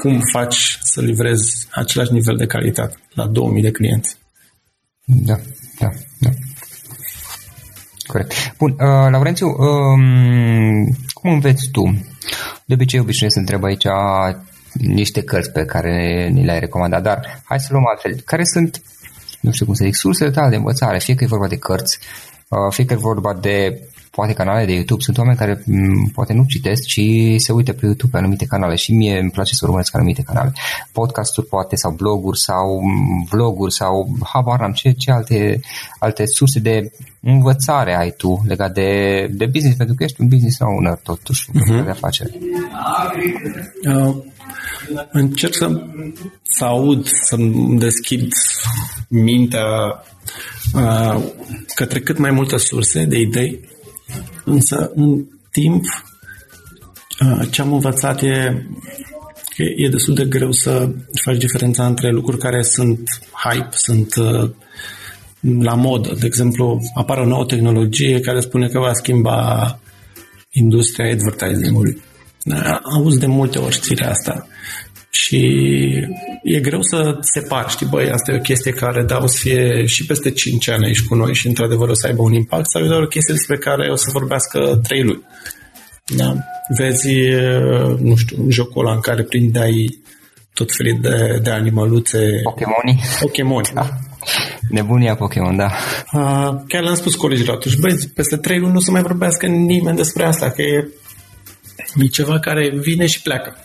[0.00, 4.16] Cum faci să livrezi același nivel de calitate la 2000 de clienți?
[5.04, 5.34] Da,
[5.78, 5.88] da,
[6.20, 6.30] da.
[8.06, 8.54] Corect.
[8.58, 12.04] Bun, uh, Laurențiu, um, cum înveți tu?
[12.64, 13.86] De obicei obișnuiesc să întreb aici
[14.78, 18.20] niște cărți pe care ni le-ai recomandat, dar hai să luăm altfel.
[18.24, 18.82] Care sunt,
[19.40, 20.98] nu știu cum să zic, sursele tale de învățare?
[20.98, 21.98] Fie că e vorba de cărți,
[22.48, 23.82] uh, fie că e vorba de
[24.18, 25.02] poate canale de YouTube.
[25.02, 27.00] Sunt oameni care m- mm, poate nu citesc, ci
[27.36, 30.52] se uită pe YouTube pe anumite canale și mie îmi place să urmăresc anumite canale.
[30.92, 35.60] Podcasturi poate sau bloguri sau mm, vloguri sau habar am ce, ce alte,
[35.98, 38.90] alte surse de învățare ai tu legat de,
[39.30, 41.84] de business, pentru că ești un business owner totuși, uh-huh.
[41.84, 42.38] de afaceri.
[43.86, 44.16] Uh,
[45.10, 45.82] încerc să,
[46.42, 48.32] să aud, să-mi deschid
[49.08, 49.66] mintea
[50.74, 51.22] uh,
[51.74, 53.60] către cât mai multe surse de idei,
[54.44, 55.84] însă în timp
[57.20, 58.66] uh, ce am învățat e
[59.56, 60.90] că e destul de greu să
[61.24, 64.50] faci diferența între lucruri care sunt hype, sunt uh,
[65.40, 66.16] la modă.
[66.20, 69.78] De exemplu, apare o nouă tehnologie care spune că va schimba
[70.50, 72.02] industria advertising-ului.
[72.94, 74.46] Auzi de multe ori știrea asta.
[75.10, 75.40] Și
[76.42, 79.86] e greu să separi, știi, băi, asta e o chestie care da, o să fie
[79.86, 82.82] și peste 5 ani aici cu noi și într-adevăr o să aibă un impact sau
[82.82, 85.26] e doar o chestie despre care o să vorbească 3 luni.
[86.16, 86.34] Da?
[86.76, 87.14] Vezi,
[87.98, 90.02] nu știu, jocul ăla în care prindeai
[90.54, 92.18] tot felul de, de animăluțe.
[92.42, 93.00] Pokémoni.
[93.20, 93.88] Pokémoni, da.
[94.70, 95.70] Nebunia Pokémon, da.
[96.12, 99.96] Uh, chiar le-am spus colegilor atunci, băi, peste trei luni nu să mai vorbească nimeni
[99.96, 100.88] despre asta, că e,
[101.96, 103.56] e ceva care vine și pleacă.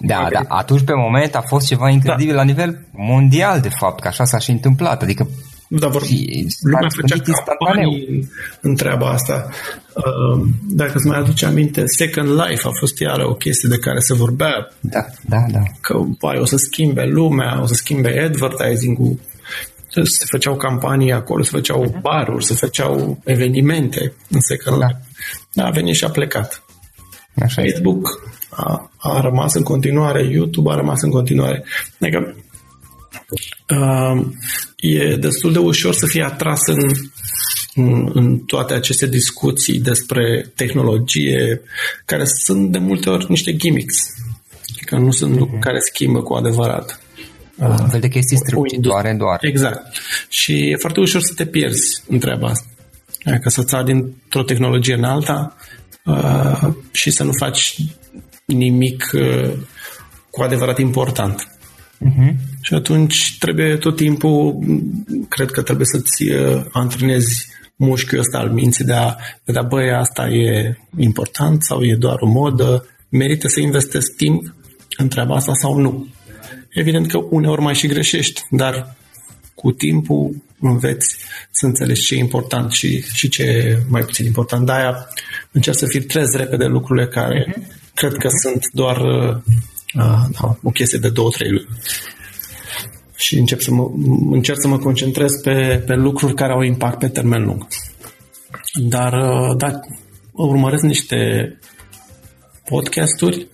[0.00, 2.38] Da, da, atunci pe moment a fost ceva incredibil da.
[2.38, 5.02] la nivel mondial, de fapt, că așa s-a și întâmplat.
[5.02, 5.28] Adică
[5.68, 6.02] Da, vor,
[6.60, 8.28] lumea făcea campanii
[8.60, 9.48] în treaba asta.
[9.94, 13.98] Uh, dacă îți mai aduce aminte, Second Life a fost iară o chestie de care
[13.98, 14.68] se vorbea.
[14.80, 15.62] Da, da, da.
[15.80, 19.18] Că vai, o să schimbe lumea, o să schimbe advertising-ul.
[19.88, 22.00] Se făceau campanii acolo, se făceau uh-huh.
[22.00, 24.86] baruri, se făceau evenimente în Second da.
[24.86, 24.98] Life.
[25.52, 26.63] Da, a venit și a plecat.
[27.42, 31.64] Așa Facebook a, a rămas în continuare, YouTube a rămas în continuare.
[32.00, 32.34] Adică
[33.68, 34.26] uh,
[34.76, 36.94] e destul de ușor să fie atras în,
[37.74, 41.60] în, în toate aceste discuții despre tehnologie,
[42.04, 43.96] care sunt de multe ori niște gimmicks,
[44.84, 46.98] că nu sunt lucruri care schimbă cu adevărat.
[47.58, 49.38] Un fel de chestii strălucitoare doar.
[49.40, 49.96] Exact.
[50.28, 52.66] Și e foarte ușor să te pierzi în treaba asta.
[53.42, 55.56] Că să-ți dintr-o tehnologie în alta
[56.04, 57.76] uh, și să nu faci
[58.46, 59.52] nimic uh,
[60.30, 61.48] cu adevărat important.
[62.04, 62.34] Uh-huh.
[62.62, 64.58] Și atunci trebuie tot timpul,
[65.28, 69.14] cred că trebuie să-ți uh, antrenezi mușchiul ăsta al minții de a
[69.44, 74.54] vedea, băi, asta e important sau e doar o modă, merită să investezi timp
[74.96, 76.06] în treaba asta sau nu.
[76.68, 78.96] Evident că uneori mai și greșești, dar
[79.54, 81.16] cu timpul înveți
[81.50, 84.66] să înțelegi ce e important și, și ce e mai puțin important.
[84.66, 85.08] De-aia
[85.52, 87.94] încerc să filtrez repede lucrurile care uh-huh.
[87.94, 88.40] cred că uh-huh.
[88.42, 89.36] sunt doar uh,
[89.94, 91.68] uh, o chestie de două, trei luni
[93.16, 93.90] și încep să mă,
[94.30, 97.66] încerc să mă concentrez pe, pe lucruri care au impact pe termen lung.
[98.88, 99.80] Dar, uh, da,
[100.32, 101.18] urmăresc niște
[102.64, 103.46] podcasturi.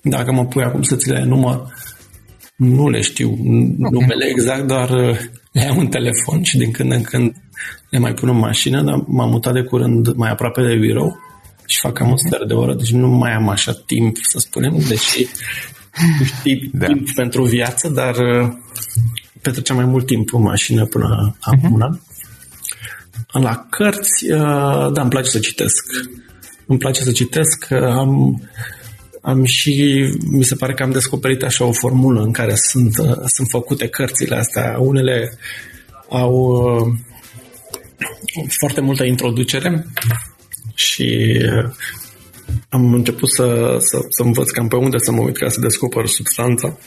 [0.00, 1.72] Dacă mă pui acum să ți le număr,
[2.56, 3.90] nu le știu okay.
[3.90, 5.18] numele exact, dar uh,
[5.54, 7.34] le am în telefon și din când în când
[7.88, 11.18] le mai pun în mașină, dar m-am mutat de curând mai aproape de birou
[11.66, 14.78] și fac cam o stare de oră, deci nu mai am așa timp, să spunem,
[14.88, 15.26] deși
[16.24, 16.86] știi da.
[16.86, 18.52] timp pentru viață, dar uh,
[19.42, 21.74] petrecea mai mult timp în mașină până acum uh-huh.
[21.74, 21.98] un an.
[23.42, 25.84] La cărți, uh, da, îmi place să citesc.
[26.66, 27.70] Îmi place să citesc.
[27.70, 28.42] Am,
[29.24, 33.16] am și, mi se pare că am descoperit așa o formulă în care sunt, uh,
[33.26, 34.76] sunt făcute cărțile astea.
[34.78, 35.38] Unele
[36.08, 36.56] au
[38.58, 39.86] foarte multă introducere
[40.74, 41.38] și
[42.68, 46.06] am început să, să, să învăț cam pe unde să mă uit ca să descoper
[46.06, 46.78] substanța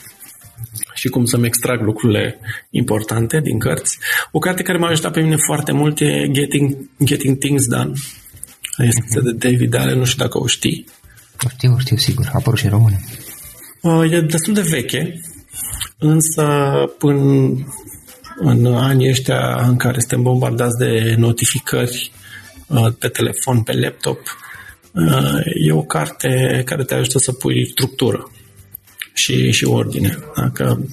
[0.94, 3.98] și cum să-mi extrag lucrurile importante din cărți.
[4.32, 7.92] O carte care m-a ajutat pe mine foarte mult e Getting, Getting Things Done.
[8.78, 9.22] Este uh-huh.
[9.22, 10.84] de David Allen, nu știu dacă o știi.
[11.46, 12.26] O știu, o știu, sigur.
[12.26, 12.96] A apărut și în română.
[13.80, 15.20] Uh, e destul de veche,
[15.98, 16.44] însă
[16.98, 17.22] până
[18.40, 22.12] în anii ăștia în care suntem bombardați de notificări
[22.66, 24.18] uh, pe telefon, pe laptop,
[25.06, 28.30] Uh, e o carte care te ajută să pui structură
[29.14, 30.18] și, și ordine.
[30.36, 30.86] Dacă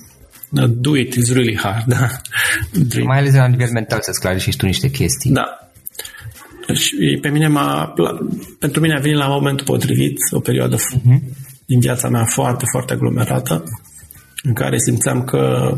[0.51, 2.08] uh, do it is really hard, da.
[2.71, 3.08] Dream.
[3.08, 5.31] Mai ales la nivel mental să-ți clarifici tu niște chestii.
[5.31, 5.64] Da.
[6.73, 7.93] Și pe mine m-a,
[8.60, 11.19] pentru mine a venit la momentul potrivit o perioadă uh-huh.
[11.65, 13.63] din viața mea foarte, foarte aglomerată
[14.43, 15.71] în care simțeam că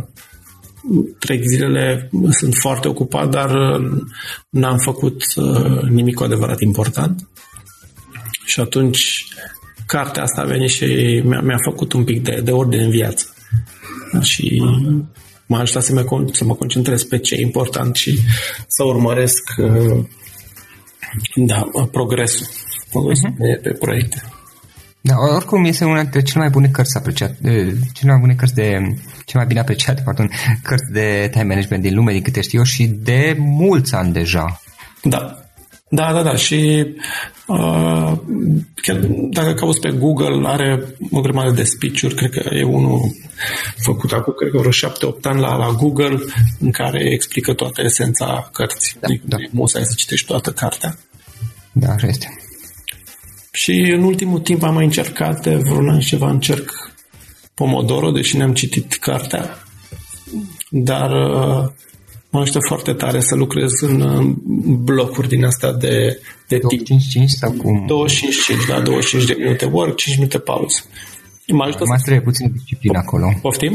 [1.19, 4.02] trec zilele, sunt foarte ocupat, dar uh,
[4.50, 5.23] n-am făcut
[5.89, 7.28] nimic cu adevărat important.
[8.45, 9.26] Și atunci
[9.88, 10.86] cartea asta a venit și
[11.26, 13.34] mi-a, mi-a făcut un pic de, de ordine în viață.
[14.21, 14.63] Și
[15.45, 18.19] m-a ajutat să mă, să mă concentrez pe ce e important și
[18.67, 20.04] să urmăresc uh,
[21.36, 22.48] da, progresul,
[22.89, 23.38] progresul uh-huh.
[23.38, 24.22] pe, pe proiecte.
[25.02, 27.38] Da, oricum este una dintre cele mai bune cărți apreciate,
[27.93, 28.63] cele mai bune cărți de,
[29.26, 30.30] cele mai bine apreciate, pardon,
[30.63, 34.62] cărți de time management din lume, din câte știu eu, și de mulți ani deja.
[35.04, 35.46] Da,
[35.89, 36.36] da, da, da.
[36.36, 36.86] Și
[37.47, 38.12] uh,
[38.76, 38.97] chiar
[39.30, 42.15] dacă cauți pe Google, are o grămadă de speech-uri.
[42.15, 43.00] Cred că e unul
[43.78, 46.17] făcut acum, cred că vreo șapte-opt ani la, la Google,
[46.60, 48.97] în care explică toată esența cărții.
[49.00, 49.38] Da, adică da.
[49.52, 50.97] Nu să citești toată cartea.
[51.71, 52.28] Da, așa este.
[53.52, 56.71] Și în ultimul timp am mai încercat, de vreun an ceva încerc
[57.54, 59.58] Pomodoro, deși ne-am citit cartea.
[60.69, 61.69] Dar uh,
[62.38, 64.34] mă ajută foarte tare să lucrez în
[64.84, 67.86] blocuri din astea de, de 25 sau cum?
[67.88, 70.78] 25, da, 25 de minute work, 5 minute pauză.
[71.47, 72.04] Mă ajută mai să...
[72.04, 73.34] trebuie puțin disciplină acolo.
[73.41, 73.73] Poftim?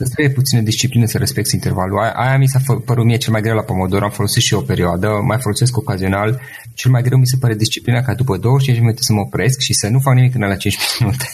[0.00, 1.98] Îți trebuie puțină disciplină să respecti intervalul.
[1.98, 4.60] Aia, aia mi s-a părut mie cel mai greu la Pomodoro, am folosit și o
[4.60, 6.40] perioadă, mai folosesc ocazional.
[6.74, 9.72] Cel mai greu mi se pare disciplina ca după 25 minute să mă opresc și
[9.72, 11.26] să nu fac nimic în la 5 minute.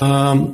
[0.00, 0.52] Uh,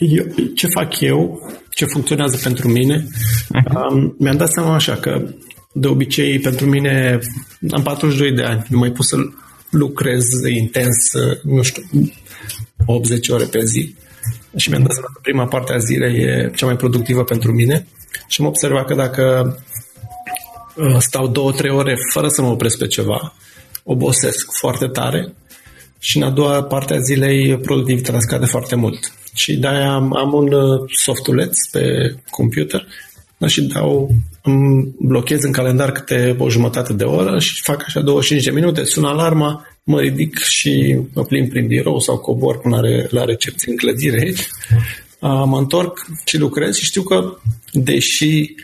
[0.00, 3.90] eu, ce fac eu, ce funcționează pentru mine, uh-huh.
[3.90, 5.22] um, mi-am dat seama așa că
[5.72, 7.18] de obicei pentru mine
[7.70, 9.16] am 42 de ani, nu mai pot să
[9.70, 11.10] lucrez intens,
[11.42, 11.82] nu știu,
[12.86, 13.94] 80 ore pe zi.
[14.56, 17.86] Și mi-am dat seama că prima parte a zilei e cea mai productivă pentru mine.
[18.28, 19.56] Și am observat că dacă
[20.76, 23.34] uh, stau două, trei ore fără să mă opresc pe ceva,
[23.84, 25.34] obosesc foarte tare
[26.02, 29.12] și în a doua parte a zilei productivitatea scade foarte mult.
[29.34, 32.86] Și de-aia am, am un uh, softuleț pe computer
[33.40, 34.10] da, și dau,
[34.42, 38.84] îmi blochez în calendar câte o jumătate de oră și fac așa 25 de minute,
[38.84, 43.70] sună alarma, mă ridic și mă plimb prin birou sau cobor până la, la recepție
[43.70, 44.48] în clădire aici.
[45.20, 47.36] Mă întorc și lucrez și știu că,
[47.72, 48.54] deși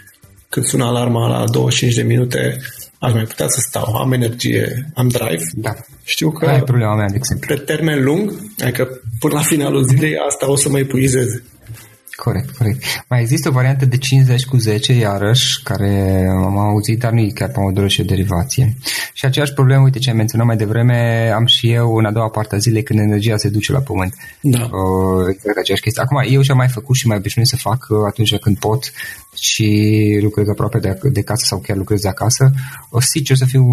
[0.48, 2.58] când sună alarma la 25 de minute,
[3.06, 5.44] aș mai putea să stau, am energie, am drive.
[5.54, 5.74] Da.
[6.04, 7.54] Știu că Aia e problema mea, de exemplu.
[7.54, 8.88] pe termen lung, adică
[9.18, 11.42] până la finalul zilei, asta o să mă epuizeze.
[12.16, 12.82] Corect, corect.
[13.08, 17.30] Mai există o variantă de 50 cu 10, iarăși, care am auzit, dar nu e
[17.34, 18.76] chiar Pomodoro și o derivație.
[19.12, 22.28] Și aceeași problemă, uite ce am menționat mai devreme, am și eu în a doua
[22.28, 24.14] parte a zilei când energia se duce la pământ.
[24.40, 24.58] Da.
[24.58, 26.02] Uh, exact aceeași chestie.
[26.02, 28.92] Acum, eu și-am mai făcut și mai obișnuit să fac uh, atunci când pot
[29.40, 32.50] și lucrez aproape de, de casă sau chiar lucrez de acasă,
[32.90, 33.64] o zice să fiu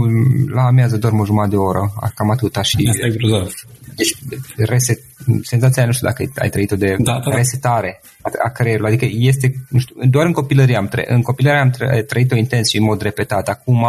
[0.48, 2.88] la amiază dorm o jumătate de oră, cam atâta și...
[2.90, 3.52] Asta e grozav.
[3.96, 4.16] Deci,
[4.58, 5.00] reset,
[5.42, 7.36] senzația aia, nu știu dacă ai trăit-o de Da, da, da.
[7.36, 8.90] resetare a, a creierului.
[8.90, 12.70] Adică este, nu știu, doar în copilărie am, trăit, în copilărie am trăit, trăit-o intens
[12.70, 13.48] și în mod repetat.
[13.48, 13.86] Acum,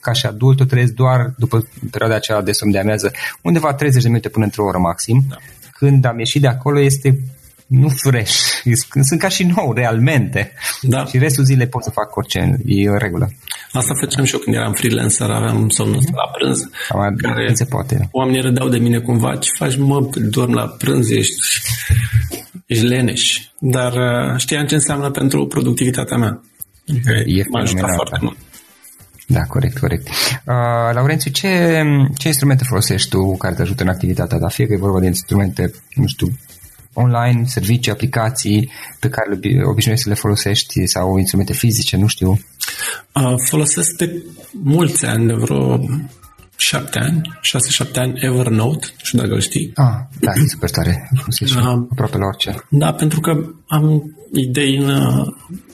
[0.00, 3.10] ca și adult, o trăiesc doar după perioada aceea de somn de amiază,
[3.42, 5.24] undeva 30 de minute până într-o oră maxim.
[5.28, 5.36] Da.
[5.72, 7.18] Când am ieșit de acolo este
[7.72, 8.34] nu fresh.
[9.02, 10.52] Sunt ca și nou, realmente.
[10.80, 11.04] Da.
[11.04, 13.30] Și restul zilei pot să fac orice, e în regulă.
[13.72, 16.68] Asta făceam și eu când eram freelancer, aveam somnul ăsta la prânz.
[16.88, 18.08] Cam care nu se poate.
[18.12, 21.34] Oamenii râdeau de mine cumva, ce faci mă, dorm la prânz, ești,
[22.66, 23.38] ești leneș.
[23.58, 26.40] Dar uh, știam ce înseamnă pentru productivitatea mea.
[26.88, 28.24] Adică E m-a ajutat fenomenal, foarte da.
[28.26, 28.36] mult.
[29.26, 30.08] Da, corect, corect.
[30.08, 31.82] Uh, Laurențiu, ce,
[32.16, 34.48] ce instrumente folosești tu care te ajută în activitatea ta?
[34.48, 36.28] Fie că e vorba de instrumente, nu știu,
[36.94, 42.06] online, servicii, aplicații pe care le obi- obișnuiești să le folosești sau instrumente fizice, nu
[42.06, 42.30] știu.
[43.14, 44.22] Uh, folosesc de
[44.62, 45.80] mulți ani, de vreo
[46.56, 49.70] șapte ani, șase-șapte ani, Evernote, nu știu dacă îl știi.
[49.74, 51.10] Ah, da, e super tare.
[51.16, 51.86] Folosești Da.
[51.90, 52.64] aproape la orice.
[52.68, 53.30] Da, pentru că
[53.66, 55.26] am idei în, uh,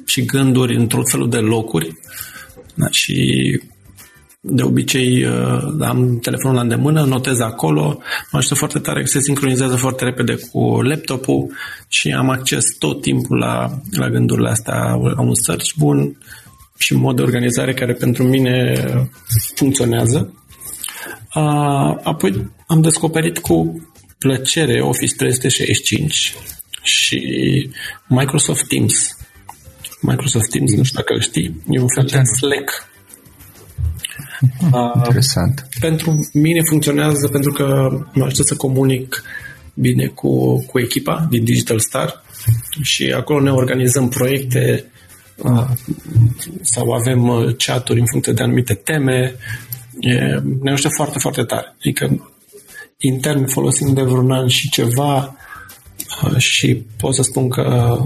[0.05, 1.93] și gânduri în tot felul de locuri
[2.75, 3.17] da, și
[4.40, 7.98] de obicei uh, am telefonul la îndemână, notez acolo,
[8.31, 11.53] mă ajută foarte tare că se sincronizează foarte repede cu laptopul
[11.88, 14.74] și am acces tot timpul la, la gândurile astea,
[15.16, 16.18] am un search bun
[16.79, 18.74] și un mod de organizare care pentru mine
[19.55, 20.33] funcționează.
[21.35, 26.35] Uh, Apoi am descoperit cu plăcere Office 365
[26.83, 27.20] și
[28.09, 29.16] Microsoft Teams.
[30.01, 32.88] Microsoft Teams, nu știu dacă îl știi, e un fel de Slack.
[34.72, 35.68] Uh, Interesant.
[35.81, 39.22] pentru mine funcționează pentru că mă ajută să comunic
[39.74, 42.22] bine cu, cu echipa din Digital Star
[42.83, 44.85] și acolo ne organizăm proiecte
[45.37, 45.68] uh,
[46.61, 49.35] sau avem uh, chaturi în funcție de anumite teme.
[50.01, 51.74] E, ne ajută foarte, foarte tare.
[51.79, 52.31] Adică
[52.98, 55.37] intern folosim de vreun an și ceva
[56.24, 57.96] uh, și pot să spun că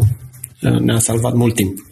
[0.63, 1.92] uh, ne-a salvat mult timp.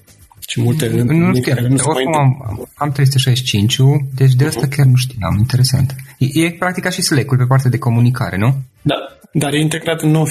[0.50, 2.46] Și multe Nu întâlniri știu, care nu se mai oricum întâmplă.
[2.48, 3.76] am, am 365
[4.14, 5.94] deci de asta chiar nu știam, interesant.
[6.18, 8.56] E, e practic ca și Slack-ul pe partea de comunicare, nu?
[8.82, 8.94] Da,
[9.32, 10.28] dar e integrat în nou.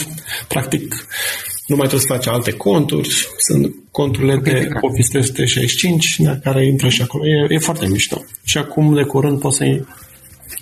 [0.48, 1.08] Practic,
[1.68, 3.10] nu mai trebuie să faci alte conturi.
[3.38, 4.84] Sunt conturile de integrat.
[4.84, 7.24] Office 365 da, care intră și acolo.
[7.28, 8.24] E, e foarte mișto.
[8.44, 9.64] Și acum, de curând, poți să,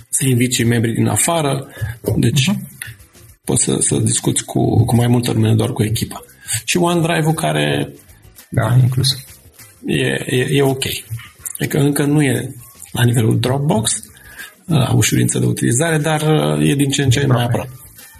[0.10, 1.68] să inviți și membrii din afară.
[2.16, 2.52] Deci,
[3.44, 6.24] poți să, să discuți cu, cu mai multă lume, nu doar cu echipa.
[6.66, 7.94] Și OneDrive-ul care
[8.50, 9.08] Da, inclus.
[9.86, 10.84] E, e, e ok.
[11.60, 12.56] Adică încă nu e
[12.92, 14.04] la nivelul Dropbox,
[14.66, 16.22] la ușurință de utilizare, dar
[16.60, 17.72] e din ce în ce mai aproape.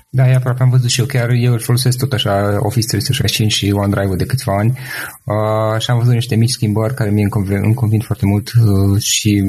[0.10, 3.54] Da, e aproape, am văzut și eu, chiar eu îl folosesc tot așa Office 365
[3.54, 4.80] și OneDrive-ul de câțiva ani
[5.24, 8.52] uh, și am văzut niște mici schimbări care mie îmi convin, îmi convin foarte mult
[8.52, 9.44] uh, și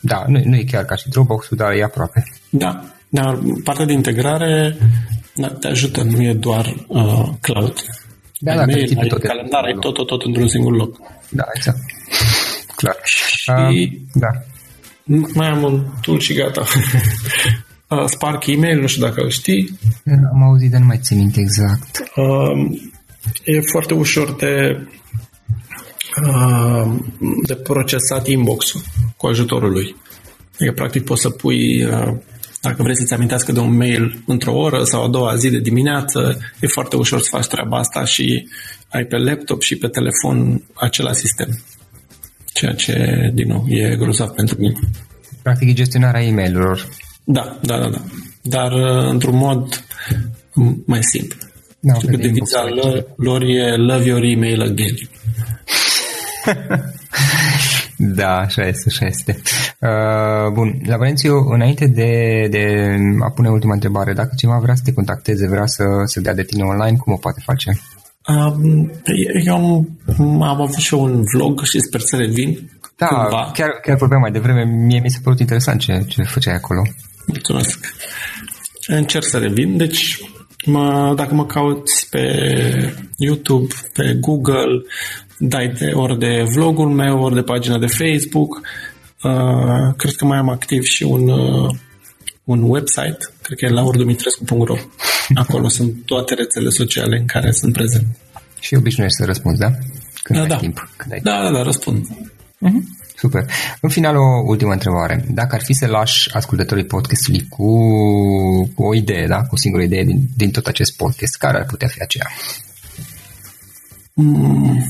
[0.00, 2.24] da, nu, nu e chiar ca și Dropbox-ul, dar e aproape.
[2.50, 4.76] Da, dar partea de integrare
[5.34, 7.84] da, te ajută, nu e doar uh, cloud.
[8.44, 10.48] Da, Ai da, mail, efectiv, ai tot e calendar, ai într-un tot, tot, tot într-un
[10.48, 11.00] singur loc.
[11.28, 11.78] Da, exact.
[12.76, 12.96] Clar.
[13.04, 14.28] Și Uh, da.
[15.34, 16.64] mai am un tool și gata.
[17.88, 19.78] uh, Spark Email, nu știu dacă îl știi.
[20.32, 22.12] Am auzit, dar nu mai țin minte exact.
[22.16, 22.78] Uh,
[23.44, 24.86] e foarte ușor de
[26.26, 26.92] uh,
[27.46, 28.80] de procesat inbox-ul
[29.16, 29.96] cu ajutorul lui.
[30.54, 32.14] Adică, practic, poți să pui uh,
[32.62, 36.38] dacă vrei să-ți amintească de un mail într-o oră sau a doua zi de dimineață,
[36.60, 38.48] e foarte ușor să faci treaba asta și
[38.88, 41.60] ai pe laptop și pe telefon același sistem.
[42.52, 44.78] Ceea ce, din nou, e grozav pentru mine.
[45.42, 46.88] Practic e gestionarea e mail
[47.24, 48.00] Da, da, da, da.
[48.42, 51.38] Dar uh, într-un mod m- mai simplu.
[51.80, 54.94] Da, Știu că vede deviza inbox-ul lor, lor e love your email again.
[58.04, 59.40] Da, așa este, așa este.
[59.78, 64.92] Uh, bun, Laurențiu, înainte de, de a pune ultima întrebare, dacă cineva vrea să te
[64.92, 67.80] contacteze, vrea să se dea de tine online, cum o poate face?
[68.28, 68.92] Um,
[69.44, 72.70] eu am, am avut și un vlog și sper să revin.
[72.96, 73.50] Da, cândva.
[73.54, 76.82] chiar, chiar vorbeam mai devreme, mie mi s-a părut interesant ce, ce făceai acolo.
[77.26, 77.94] Mulțumesc.
[78.86, 80.18] Încerc să revin, deci
[80.66, 82.24] mă, dacă mă cauți pe
[83.16, 84.82] YouTube, pe Google,
[85.48, 88.60] dai de ori de vlogul meu, ori de pagina de Facebook.
[89.22, 91.74] Uh, cred că mai am activ și un, uh,
[92.44, 94.76] un website, cred că e la ordumitrescu.ro.
[95.42, 98.06] Acolo sunt toate rețele sociale în care sunt prezent.
[98.60, 99.70] Și obișnuiești să răspunzi, da?
[100.22, 100.56] Când da, ai da.
[100.56, 100.88] timp.
[100.96, 102.06] Când ai da, da, da, răspund.
[102.06, 103.00] Uh-huh.
[103.16, 103.44] Super.
[103.80, 105.24] În final, o ultimă întrebare.
[105.28, 107.66] Dacă ar fi să lași ascultătorii podcastului cu,
[108.74, 109.36] cu o idee, da?
[109.36, 112.26] cu o singură idee din, din tot acest podcast, care ar putea fi aceea?
[114.14, 114.84] Mm.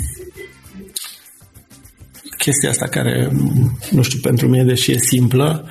[2.45, 3.30] Chestia asta care,
[3.90, 5.66] nu știu, pentru mine, deși e simplă,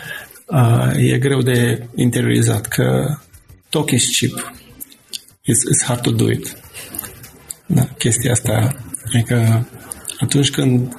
[0.47, 3.17] uh, e greu de interiorizat, că
[3.69, 4.53] talk is cheap.
[5.41, 6.57] It's, it's hard to do it.
[7.65, 8.75] Da, chestia asta,
[9.11, 9.63] e că
[10.19, 10.95] atunci când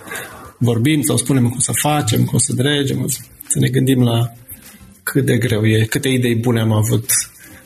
[0.59, 3.07] vorbim sau spunem cum să facem, cum să dregem,
[3.47, 4.33] să ne gândim la
[5.03, 7.11] cât de greu e, câte idei bune am avut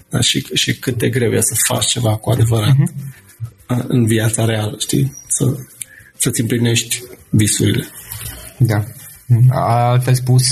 [0.09, 3.87] da, și, și cât de greu e să faci ceva cu adevărat uh-huh.
[3.87, 5.17] în viața reală, știi?
[5.29, 5.57] Să,
[6.17, 7.03] să-ți împlinești
[7.37, 7.84] visurile.
[8.59, 8.84] Da.
[9.51, 10.49] Altfel spus,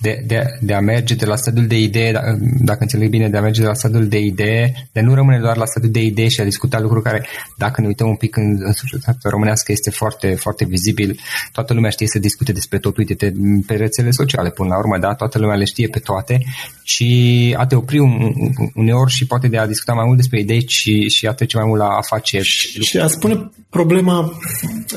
[0.00, 2.20] de, de, de a merge de la stadiul de idee, da,
[2.60, 5.56] dacă înțeleg bine, de a merge de la stadiul de idee, de nu rămâne doar
[5.56, 7.26] la stadiul de idee și a discuta lucruri care,
[7.56, 11.18] dacă ne uităm un pic în, în societatea românească, este foarte, foarte vizibil.
[11.52, 13.32] Toată lumea știe să discute despre tot, uite
[13.66, 16.42] pe rețele sociale, până la urmă, da, toată lumea le știe pe toate
[16.82, 18.32] și a te opri un,
[18.74, 21.66] uneori și poate de a discuta mai mult despre idei și, și a trece mai
[21.66, 22.44] mult la afaceri.
[22.44, 24.32] Și, și a spune problema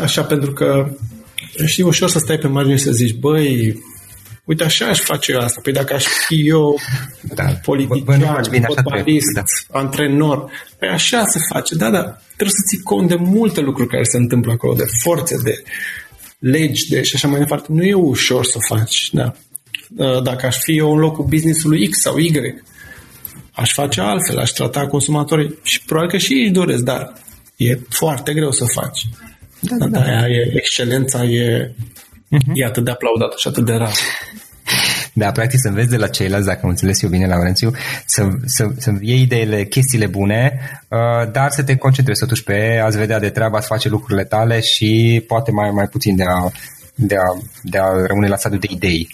[0.02, 0.88] așa, pentru că
[1.66, 3.82] știi, ușor să stai pe margine și să zici, băi,
[4.46, 5.60] uite, așa aș face eu asta.
[5.64, 6.80] Păi dacă aș fi eu
[7.22, 7.44] da.
[7.44, 9.44] politician, fotbalist, da.
[9.80, 11.76] antrenor, păi așa se face.
[11.76, 15.38] Da, da, trebuie să ții cont de multe lucruri care se întâmplă acolo, de forțe,
[15.44, 15.64] de
[16.40, 17.68] legi, de și așa mai departe.
[17.70, 19.34] Nu e ușor să faci, da.
[20.24, 22.32] Dacă aș fi eu în locul businessului X sau Y,
[23.52, 27.14] aș face altfel, aș trata consumatorii și probabil că și ei își doresc, dar
[27.56, 29.08] e foarte greu să faci.
[29.60, 30.02] Da, da, da.
[30.02, 31.74] Aia e, excelența e
[32.34, 32.54] uh-huh.
[32.54, 33.94] e atât de aplaudat și atât de rar.
[35.14, 37.72] Da, practic să înveți de la ceilalți, dacă am înțeles eu bine, Laurențiu,
[38.06, 42.98] să, să, să iei ideile, chestiile bune, uh, dar să te concentrezi totuși pe a-ți
[42.98, 46.52] vedea de treaba, să face lucrurile tale și poate mai, mai puțin de a,
[46.96, 49.08] de, a, de a rămâne la stadiul de idei.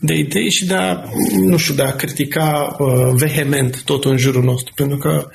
[0.00, 1.02] De idei și de a,
[1.46, 5.28] nu știu, de a critica uh, vehement tot în jurul nostru, pentru că,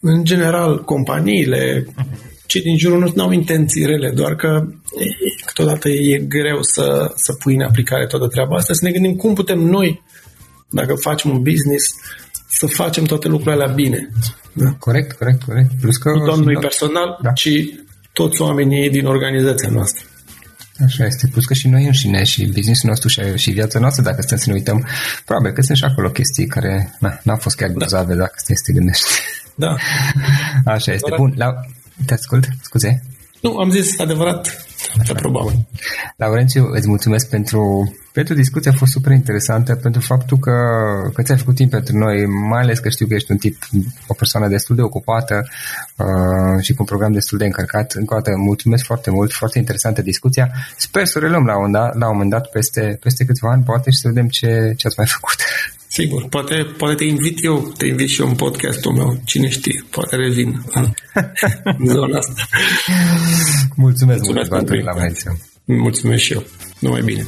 [0.00, 4.66] în general, companiile, uh-huh cei din jurul nu au intenții rele, doar că
[5.56, 9.34] câteodată e greu să, să pui în aplicare toată treaba asta, să ne gândim cum
[9.34, 10.02] putem noi,
[10.70, 11.94] dacă facem un business,
[12.48, 14.08] să facem toate lucrurile alea bine.
[14.52, 14.70] Da?
[14.78, 15.70] Corect, corect, corect.
[15.80, 17.32] Plus că nu doar noi personal, da.
[17.32, 17.48] ci
[18.12, 20.04] toți oamenii din organizația noastră.
[20.84, 21.28] Așa este.
[21.32, 24.44] Plus că și noi înșine și businessul nostru și, și viața noastră, dacă stăm să
[24.46, 24.86] ne uităm,
[25.24, 28.18] probabil că sunt și acolo chestii care na, n-au fost chiar grozave da.
[28.18, 29.04] dacă stai să te gândești.
[29.54, 29.76] Da.
[30.64, 31.12] Așa este.
[31.16, 31.54] Bun, la,
[32.06, 33.02] te ascult, scuze.
[33.40, 34.65] Nu, am zis adevărat,
[35.00, 35.66] Așa, probabil.
[36.16, 40.56] Laurențiu, îți mulțumesc pentru, pentru discuția, a fost super interesantă, pentru faptul că,
[41.14, 43.56] că ți-ai făcut timp pentru noi, mai ales că știu că ești un tip,
[44.06, 45.36] o persoană destul de ocupată
[45.96, 47.92] uh, și cu un program destul de încărcat.
[47.92, 50.46] Încă o dată, mulțumesc foarte mult, foarte interesantă discuția.
[50.76, 53.62] Sper să o reluăm la un, da, la un moment dat, peste, peste câțiva ani,
[53.62, 55.36] poate, și să vedem ce, ce ați mai făcut.
[55.88, 59.84] Sigur, poate, poate te invit eu, te invit și eu în podcastul meu, cine știe,
[59.90, 60.62] poate revin
[61.78, 62.42] în zona asta.
[63.74, 64.92] Mulțumesc, Mulțumesc mult, la
[65.64, 66.42] Mulțumesc și eu.
[66.78, 67.24] Numai bine.